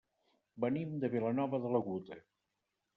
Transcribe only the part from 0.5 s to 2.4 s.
Venim de Vilanova de l'Aguda.